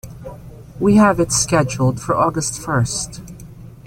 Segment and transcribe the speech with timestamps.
[0.79, 3.21] We have it scheduled for August first.